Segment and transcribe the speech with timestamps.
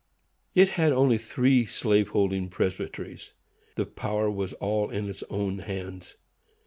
[0.55, 3.33] It had only three slave holding presbyteries.
[3.75, 6.15] The power was all in its own hands.